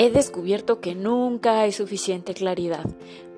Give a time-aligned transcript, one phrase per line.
[0.00, 2.86] he descubierto que nunca hay suficiente claridad,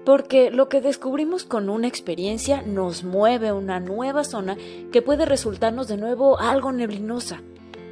[0.04, 4.56] porque lo que descubrimos con una experiencia nos mueve a una nueva zona
[4.92, 7.42] que puede resultarnos de nuevo algo neblinosa.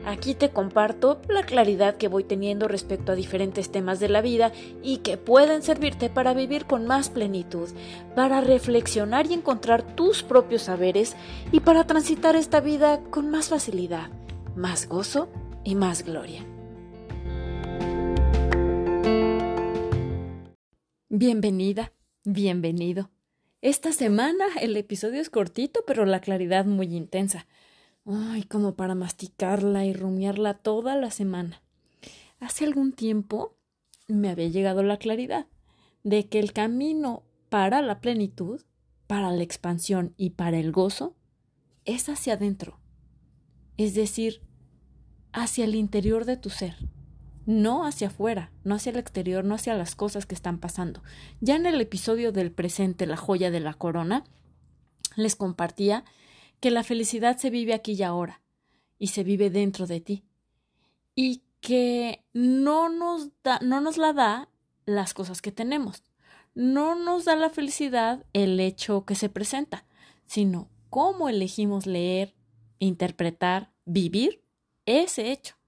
[0.07, 4.53] Aquí te comparto la claridad que voy teniendo respecto a diferentes temas de la vida
[4.85, 7.69] y que pueden servirte para vivir con más plenitud,
[8.15, 11.17] para reflexionar y encontrar tus propios saberes
[11.51, 14.11] y para transitar esta vida con más facilidad,
[14.55, 15.29] más gozo
[15.65, 16.47] y más gloria.
[21.13, 21.93] Bienvenida,
[22.23, 23.11] bienvenido.
[23.63, 27.49] Esta semana el episodio es cortito, pero la claridad muy intensa.
[28.07, 31.65] Ay, como para masticarla y rumiarla toda la semana.
[32.39, 33.57] Hace algún tiempo
[34.07, 35.49] me había llegado la claridad
[36.05, 38.61] de que el camino para la plenitud,
[39.09, 41.17] para la expansión y para el gozo
[41.87, 42.79] es hacia adentro,
[43.77, 44.43] es decir,
[45.33, 46.77] hacia el interior de tu ser
[47.51, 51.03] no hacia afuera, no hacia el exterior, no hacia las cosas que están pasando.
[51.41, 54.25] Ya en el episodio del presente, la joya de la corona,
[55.17, 56.05] les compartía
[56.61, 58.41] que la felicidad se vive aquí y ahora,
[59.01, 60.25] y se vive dentro de ti,
[61.17, 64.49] y que no nos, da, no nos la da
[64.87, 66.05] las cosas que tenemos,
[66.55, 69.85] no nos da la felicidad el hecho que se presenta,
[70.25, 72.33] sino cómo elegimos leer,
[72.79, 74.45] interpretar, vivir
[74.87, 75.60] ese hecho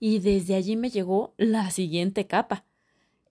[0.00, 2.64] y desde allí me llegó la siguiente capa.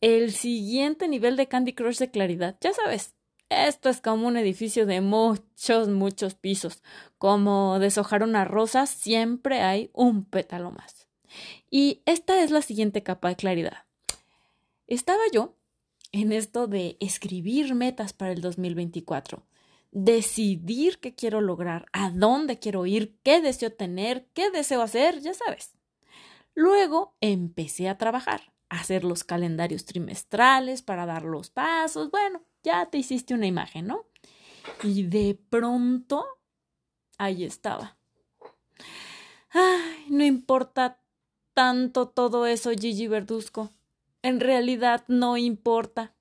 [0.01, 2.57] El siguiente nivel de Candy Crush de claridad.
[2.61, 3.13] Ya sabes,
[3.49, 6.81] esto es como un edificio de muchos, muchos pisos.
[7.17, 11.07] Como deshojar una rosa, siempre hay un pétalo más.
[11.69, 13.85] Y esta es la siguiente capa de claridad.
[14.87, 15.55] Estaba yo
[16.11, 19.43] en esto de escribir metas para el 2024,
[19.91, 25.33] decidir qué quiero lograr, a dónde quiero ir, qué deseo tener, qué deseo hacer, ya
[25.33, 25.71] sabes.
[26.55, 32.11] Luego empecé a trabajar, a hacer los calendarios trimestrales para dar los pasos.
[32.11, 34.05] Bueno, ya te hiciste una imagen, ¿no?
[34.83, 36.25] Y de pronto,
[37.17, 37.97] ahí estaba.
[39.51, 40.99] Ay, no importa
[41.53, 43.71] tanto todo eso, Gigi Verduzco.
[44.21, 46.13] En realidad no importa.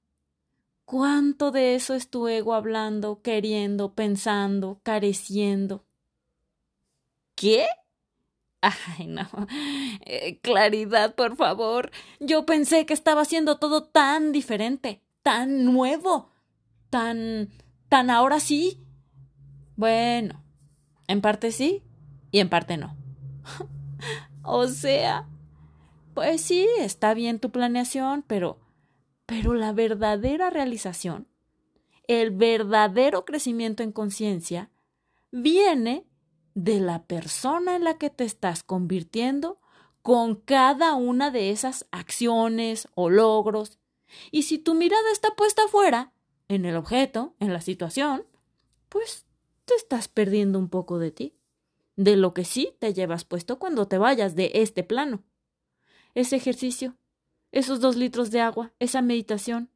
[0.85, 5.85] ¿Cuánto de eso es tu ego hablando, queriendo, pensando, careciendo?
[7.35, 7.67] ¿Qué?
[8.63, 9.29] Ay, no.
[10.07, 11.91] Eh, claridad, por favor.
[12.21, 16.31] Yo pensé que estaba haciendo todo tan diferente, tan nuevo,
[16.89, 17.51] tan...
[17.89, 18.81] tan ahora sí.
[19.77, 20.45] Bueno,
[21.09, 21.83] en parte sí
[22.31, 22.97] y en parte no.
[24.45, 25.29] o sea,
[26.15, 28.61] pues sí, está bien tu planeación, pero...
[29.27, 31.27] pero la verdadera realización,
[32.07, 34.71] el verdadero crecimiento en conciencia,
[35.33, 36.07] viene
[36.55, 39.61] de la persona en la que te estás convirtiendo
[40.03, 43.79] con cada una de esas acciones o logros.
[44.31, 46.13] Y si tu mirada está puesta afuera,
[46.49, 48.27] en el objeto, en la situación,
[48.89, 49.27] pues
[49.65, 51.35] te estás perdiendo un poco de ti,
[51.97, 55.23] de lo que sí te llevas puesto cuando te vayas de este plano.
[56.15, 56.97] Ese ejercicio,
[57.53, 59.71] esos dos litros de agua, esa meditación,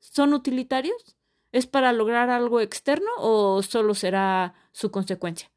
[0.00, 1.16] ¿son utilitarios?
[1.50, 5.50] ¿Es para lograr algo externo o solo será su consecuencia?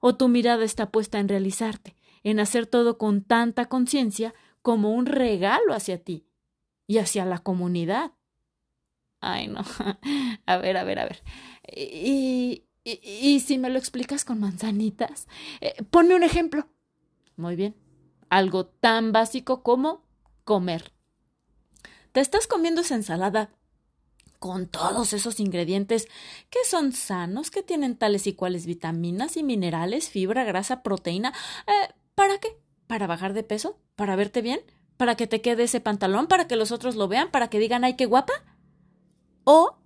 [0.00, 5.06] O tu mirada está puesta en realizarte, en hacer todo con tanta conciencia como un
[5.06, 6.26] regalo hacia ti
[6.86, 8.12] y hacia la comunidad.
[9.20, 9.60] Ay, no.
[10.46, 11.22] A ver, a ver, a ver.
[11.70, 15.28] Y, y, si me lo explicas con manzanitas,
[15.60, 16.68] eh, ponme un ejemplo.
[17.36, 17.76] Muy bien.
[18.30, 20.04] Algo tan básico como
[20.44, 20.92] comer.
[22.12, 23.50] Te estás comiendo esa ensalada
[24.38, 26.08] con todos esos ingredientes
[26.50, 31.32] que son sanos, que tienen tales y cuales vitaminas y minerales, fibra, grasa, proteína.
[31.66, 32.48] Eh, ¿Para qué?
[32.86, 33.78] ¿Para bajar de peso?
[33.96, 34.60] ¿Para verte bien?
[34.96, 36.26] ¿Para que te quede ese pantalón?
[36.26, 37.30] ¿Para que los otros lo vean?
[37.30, 38.32] ¿Para que digan, ay, qué guapa?
[39.44, 39.76] ¿O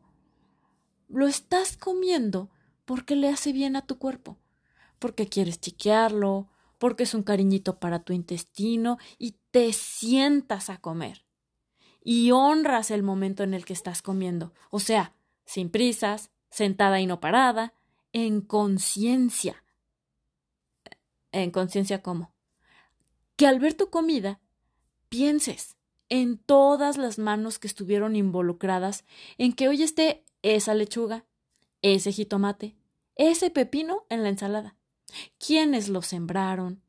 [1.08, 2.50] lo estás comiendo
[2.84, 4.38] porque le hace bien a tu cuerpo?
[4.98, 6.48] Porque quieres chiquearlo,
[6.78, 11.24] porque es un cariñito para tu intestino y te sientas a comer
[12.04, 15.15] y honras el momento en el que estás comiendo, o sea,
[15.45, 17.75] sin prisas, sentada y no parada,
[18.13, 19.65] en conciencia.
[21.31, 22.33] ¿En conciencia cómo?
[23.37, 24.41] Que al ver tu comida,
[25.09, 25.77] pienses
[26.09, 29.04] en todas las manos que estuvieron involucradas
[29.39, 31.25] en que hoy esté esa lechuga,
[31.81, 32.77] ese jitomate,
[33.16, 34.77] ese pepino en la ensalada.
[35.39, 36.83] ¿Quiénes lo sembraron?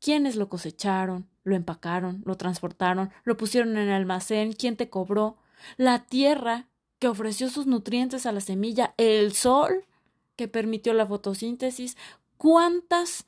[0.00, 1.28] ¿Quiénes lo cosecharon?
[1.44, 5.36] Lo empacaron, lo transportaron, lo pusieron en el almacén, quién te cobró,
[5.76, 6.66] la tierra
[6.98, 9.84] que ofreció sus nutrientes a la semilla, el sol
[10.36, 11.96] que permitió la fotosíntesis,
[12.36, 13.26] cuántas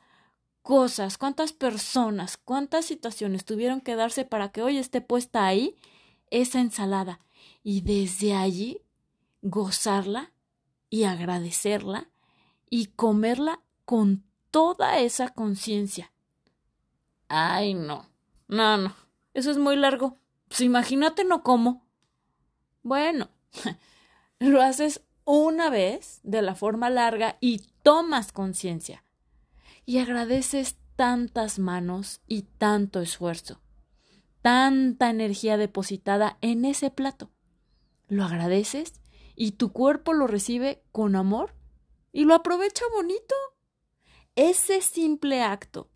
[0.63, 5.77] cosas, cuántas personas, cuántas situaciones tuvieron que darse para que hoy esté puesta ahí
[6.31, 7.21] esa ensalada
[7.63, 8.81] y desde allí
[9.43, 10.33] gozarla
[10.91, 12.09] y agradecerla
[12.69, 16.13] y comerla con toda esa conciencia.
[17.29, 18.09] Ay, no,
[18.49, 18.95] no, no,
[19.35, 20.19] eso es muy largo.
[20.49, 21.87] Pues imagínate no como.
[22.83, 23.31] Bueno,
[24.39, 29.05] lo haces una vez de la forma larga y tomas conciencia.
[29.85, 33.61] Y agradeces tantas manos y tanto esfuerzo,
[34.41, 37.31] tanta energía depositada en ese plato.
[38.09, 39.01] Lo agradeces
[39.35, 41.55] y tu cuerpo lo recibe con amor
[42.13, 43.35] y lo aprovecha bonito.
[44.37, 45.91] Ese simple acto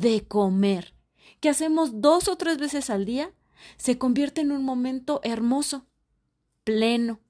[0.00, 0.94] de comer
[1.40, 3.30] que hacemos dos o tres veces al día
[3.76, 5.86] se convierte en un momento hermoso,
[6.64, 7.20] pleno,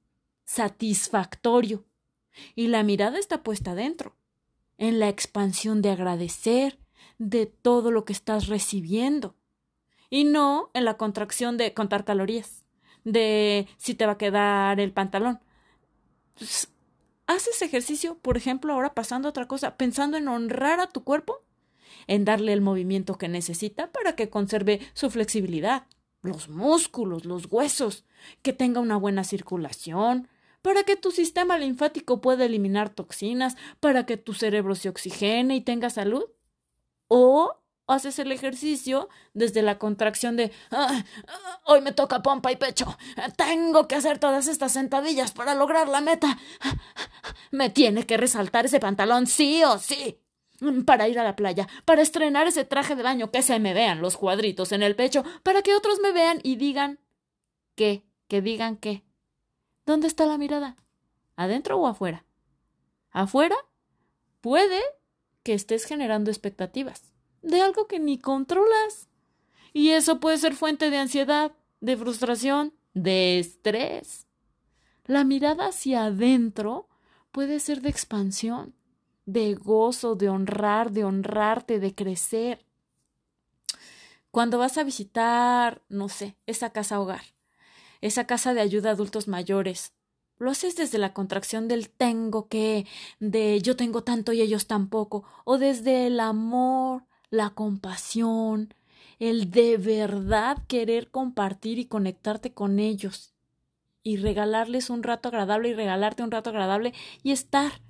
[0.45, 1.85] satisfactorio.
[2.55, 4.17] Y la mirada está puesta dentro,
[4.79, 6.79] en la expansión de agradecer
[7.19, 9.37] de todo lo que estás recibiendo,
[10.11, 12.65] y no en la contracción de contar calorías,
[13.05, 15.41] de si te va a quedar el pantalón.
[16.35, 16.73] Pues,
[17.27, 21.43] haces ejercicio, por ejemplo, ahora pasando a otra cosa, pensando en honrar a tu cuerpo,
[22.07, 25.87] en darle el movimiento que necesita para que conserve su flexibilidad,
[26.23, 28.05] los músculos, los huesos,
[28.43, 30.29] que tenga una buena circulación,
[30.63, 35.61] para que tu sistema linfático pueda eliminar toxinas, para que tu cerebro se oxigene y
[35.61, 36.25] tenga salud.
[37.09, 42.57] O haces el ejercicio desde la contracción de ah, ah, hoy me toca pompa y
[42.57, 42.97] pecho.
[43.37, 46.39] Tengo que hacer todas estas sentadillas para lograr la meta.
[47.51, 50.19] Me tiene que resaltar ese pantalón sí o sí.
[50.87, 54.01] Para ir a la playa, para estrenar ese traje de baño, que se me vean
[54.01, 56.99] los cuadritos en el pecho, para que otros me vean y digan
[57.75, 59.05] qué, que digan qué.
[59.87, 60.77] ¿Dónde está la mirada?
[61.37, 62.25] ¿Adentro o afuera?
[63.11, 63.57] Afuera
[64.41, 64.81] puede
[65.43, 67.15] que estés generando expectativas
[67.45, 69.09] de algo que ni controlas.
[69.73, 74.27] Y eso puede ser fuente de ansiedad, de frustración, de estrés.
[75.05, 76.89] La mirada hacia adentro
[77.31, 78.75] puede ser de expansión,
[79.27, 82.65] de gozo, de honrar, de honrarte, de crecer.
[84.31, 87.23] Cuando vas a visitar, no sé, esa casa hogar,
[88.01, 89.93] esa casa de ayuda a adultos mayores,
[90.39, 92.87] lo haces desde la contracción del tengo que,
[93.21, 98.75] de yo tengo tanto y ellos tampoco, o desde el amor, la compasión,
[99.21, 103.35] el de verdad querer compartir y conectarte con ellos
[104.03, 106.93] y regalarles un rato agradable y regalarte un rato agradable
[107.23, 107.84] y estar.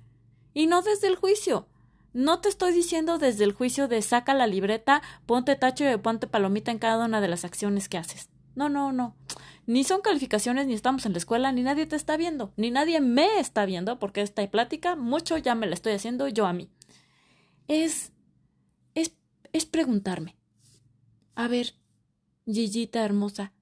[0.55, 1.67] Y no desde el juicio.
[2.13, 6.25] No te estoy diciendo desde el juicio de saca la libreta, ponte tacho y ponte
[6.25, 8.29] palomita en cada una de las acciones que haces.
[8.55, 9.15] No, no, no.
[9.67, 13.01] Ni son calificaciones, ni estamos en la escuela, ni nadie te está viendo, ni nadie
[13.01, 16.71] me está viendo, porque esta plática mucho ya me la estoy haciendo yo a mí.
[17.67, 18.11] Es
[19.55, 20.35] es preguntarme,
[21.33, 21.75] a ver,
[22.45, 23.53] Gigita hermosa,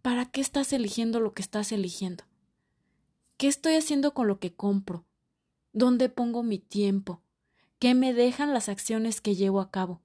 [0.00, 2.22] ¿para qué estás eligiendo lo que estás eligiendo?
[3.36, 5.04] ¿Qué estoy haciendo con lo que compro?
[5.76, 7.20] ¿Dónde pongo mi tiempo?
[7.78, 10.00] ¿Qué me dejan las acciones que llevo a cabo?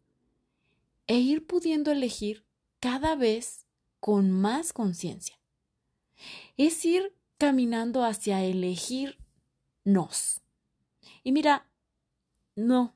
[1.07, 2.44] E ir pudiendo elegir
[2.81, 3.68] cada vez
[4.01, 5.39] con más conciencia.
[6.57, 9.18] Es ir caminando hacia elegir
[9.85, 10.41] nos.
[11.23, 11.69] Y mira,
[12.57, 12.94] no,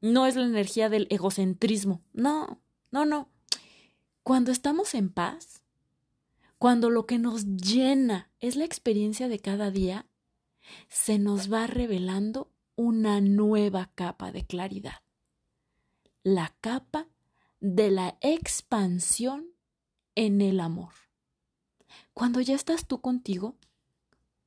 [0.00, 2.00] no es la energía del egocentrismo.
[2.14, 2.58] No,
[2.90, 3.28] no, no.
[4.22, 5.62] Cuando estamos en paz,
[6.56, 10.06] cuando lo que nos llena es la experiencia de cada día,
[10.88, 15.02] se nos va revelando una nueva capa de claridad.
[16.22, 17.08] La capa
[17.60, 19.46] de la expansión
[20.14, 20.92] en el amor.
[22.12, 23.56] Cuando ya estás tú contigo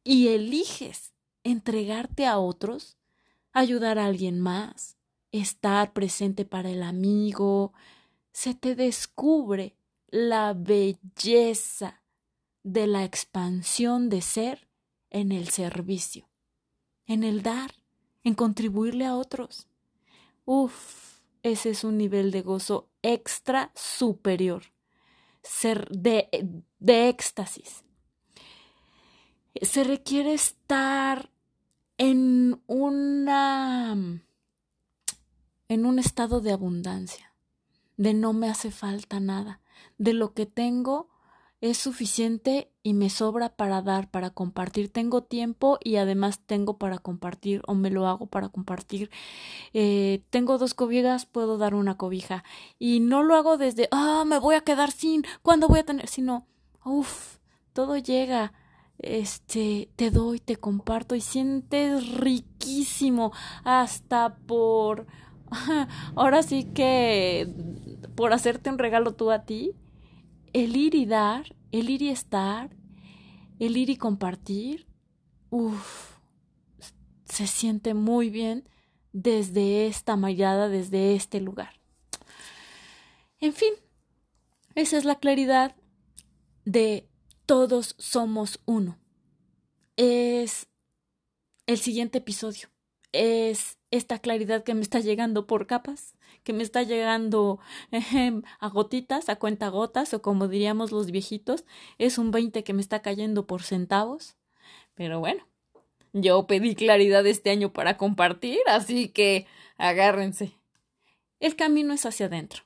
[0.03, 2.97] y eliges entregarte a otros,
[3.53, 4.97] ayudar a alguien más,
[5.31, 7.73] estar presente para el amigo,
[8.31, 9.75] se te descubre
[10.07, 12.01] la belleza
[12.63, 14.66] de la expansión de ser
[15.09, 16.29] en el servicio,
[17.05, 17.73] en el dar,
[18.23, 19.67] en contribuirle a otros.
[20.45, 24.63] Uf, ese es un nivel de gozo extra superior,
[25.43, 26.29] ser de,
[26.79, 27.83] de éxtasis.
[29.61, 31.31] Se requiere estar
[31.97, 34.21] en una
[35.69, 37.33] en un estado de abundancia,
[37.97, 39.61] de no me hace falta nada,
[39.97, 41.09] de lo que tengo
[41.59, 44.91] es suficiente y me sobra para dar, para compartir.
[44.91, 49.09] Tengo tiempo y además tengo para compartir o me lo hago para compartir.
[49.73, 52.43] Eh, tengo dos cobijas, puedo dar una cobija.
[52.77, 56.07] Y no lo hago desde, ah, me voy a quedar sin, ¿cuándo voy a tener?
[56.07, 56.47] Sino,
[56.85, 57.37] uff,
[57.73, 58.53] todo llega.
[58.99, 63.31] Este, te doy, te comparto y sientes riquísimo
[63.63, 65.05] hasta por
[66.15, 67.47] ahora sí que
[68.15, 69.75] por hacerte un regalo tú a ti,
[70.63, 72.75] el ir y dar, el ir y estar,
[73.59, 74.87] el ir y compartir,
[75.51, 76.17] uff,
[77.25, 78.67] se siente muy bien
[79.13, 81.79] desde esta mallada, desde este lugar.
[83.39, 83.71] En fin,
[84.73, 85.75] esa es la claridad
[86.65, 87.07] de
[87.45, 88.97] todos somos uno.
[89.95, 90.67] Es
[91.67, 92.69] el siguiente episodio.
[93.19, 97.59] Es esta claridad que me está llegando por capas, que me está llegando
[98.59, 101.65] a gotitas, a cuenta gotas, o como diríamos los viejitos,
[101.97, 104.35] es un 20 que me está cayendo por centavos.
[104.93, 105.47] Pero bueno,
[106.13, 109.47] yo pedí claridad este año para compartir, así que
[109.77, 110.53] agárrense.
[111.39, 112.65] El camino es hacia adentro.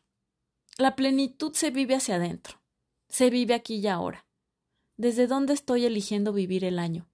[0.78, 2.60] La plenitud se vive hacia adentro.
[3.08, 4.26] Se vive aquí y ahora.
[4.98, 7.08] ¿Desde dónde estoy eligiendo vivir el año?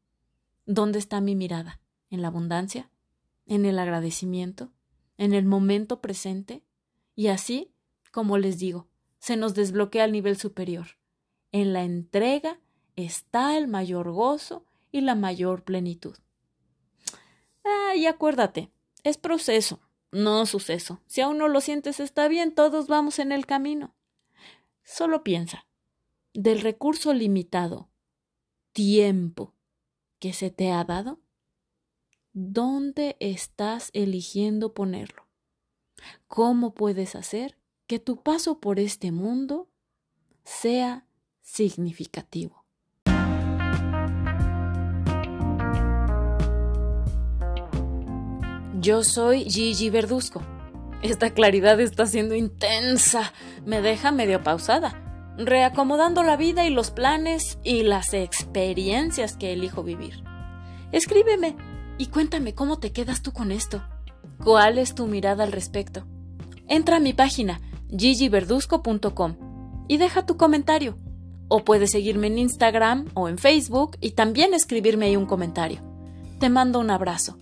[0.65, 1.79] ¿Dónde está mi mirada?
[2.09, 2.89] ¿En la abundancia?
[3.47, 4.71] ¿En el agradecimiento?
[5.17, 6.63] ¿En el momento presente?
[7.15, 7.73] Y así,
[8.11, 8.87] como les digo,
[9.19, 10.87] se nos desbloquea al nivel superior.
[11.51, 12.59] En la entrega
[12.95, 16.15] está el mayor gozo y la mayor plenitud.
[17.63, 18.69] Ah, y acuérdate,
[19.03, 19.79] es proceso,
[20.11, 21.01] no suceso.
[21.07, 23.95] Si aún no lo sientes está bien, todos vamos en el camino.
[24.83, 25.65] Solo piensa,
[26.33, 27.89] del recurso limitado,
[28.73, 29.53] tiempo,
[30.19, 31.19] que se te ha dado,
[32.39, 35.25] ¿dónde estás eligiendo ponerlo?
[36.27, 39.67] ¿Cómo puedes hacer que tu paso por este mundo
[40.43, 41.07] sea
[41.41, 42.63] significativo?
[48.79, 50.43] Yo soy Gigi Verduzco.
[51.01, 53.33] Esta claridad está siendo intensa,
[53.65, 59.81] me deja medio pausada, reacomodando la vida y los planes y las experiencias que elijo
[59.81, 60.23] vivir.
[60.91, 61.55] Escríbeme
[61.97, 63.81] y cuéntame cómo te quedas tú con esto.
[64.43, 66.05] ¿Cuál es tu mirada al respecto?
[66.67, 69.35] Entra a mi página gigiverduzco.com
[69.87, 70.97] y deja tu comentario.
[71.47, 75.81] O puedes seguirme en Instagram o en Facebook y también escribirme ahí un comentario.
[76.39, 77.37] Te mando un abrazo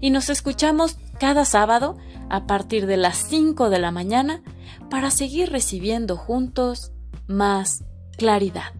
[0.00, 1.96] y nos escuchamos cada sábado
[2.28, 4.42] a partir de las 5 de la mañana
[4.90, 6.92] para seguir recibiendo juntos
[7.26, 7.84] más
[8.18, 8.72] claridad.